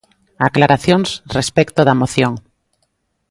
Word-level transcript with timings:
Aclaracións 0.47 1.09
respecto 1.37 1.79
da 1.87 1.99
moción. 2.01 2.33